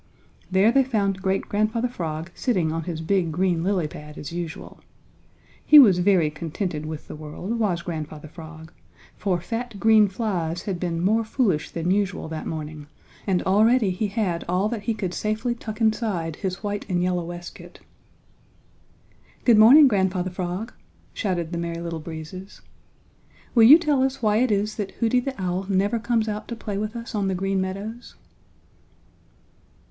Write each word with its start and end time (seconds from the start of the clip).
There 0.49 0.71
they 0.71 0.83
found 0.83 1.21
Great 1.21 1.43
Grandfather 1.47 1.87
Frog 1.87 2.31
sitting 2.33 2.71
on 2.71 2.85
his 2.85 3.01
big 3.01 3.31
green 3.31 3.63
lily 3.63 3.87
pad 3.87 4.17
as 4.17 4.31
usual. 4.31 4.79
He 5.63 5.77
was 5.77 5.99
very 5.99 6.31
contented 6.31 6.87
with 6.87 7.07
the 7.07 7.15
world, 7.15 7.59
was 7.59 7.83
Grandfather 7.83 8.27
Frog, 8.27 8.71
for 9.15 9.39
fat 9.39 9.79
green 9.79 10.07
flies 10.07 10.63
had 10.63 10.79
been 10.79 11.03
more 11.05 11.23
foolish 11.23 11.69
than 11.69 11.91
usual 11.91 12.27
that 12.29 12.47
morning 12.47 12.87
and 13.27 13.43
already 13.43 13.91
he 13.91 14.07
had 14.07 14.43
all 14.49 14.67
that 14.69 14.81
he 14.85 14.95
could 14.95 15.13
safely 15.13 15.53
tuck 15.53 15.79
inside 15.79 16.37
his 16.37 16.63
white 16.63 16.83
and 16.89 17.03
yellow 17.03 17.23
waistcoat. 17.25 17.79
"Good 19.45 19.59
morning, 19.59 19.87
Grandfather 19.87 20.31
Frog," 20.31 20.73
shouted 21.13 21.51
the 21.51 21.59
Merry 21.59 21.79
Little 21.79 21.99
Breezes. 21.99 22.61
"Will 23.53 23.65
you 23.65 23.77
tell 23.77 24.01
us 24.01 24.19
why 24.19 24.37
it 24.37 24.49
is 24.49 24.77
that 24.77 24.93
Hooty 24.93 25.19
the 25.19 25.39
Owl 25.39 25.67
never 25.69 25.99
comes 25.99 26.27
out 26.27 26.47
to 26.47 26.55
play 26.55 26.79
with 26.79 26.95
us 26.95 27.13
on 27.13 27.27
the 27.27 27.35
Green 27.35 27.61
Meadows?" 27.61 28.15